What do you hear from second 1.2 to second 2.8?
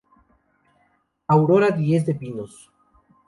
Aurora Diez de Pinos.